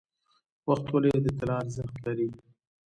[0.69, 2.29] وخت ولې د طلا ارزښت لري؟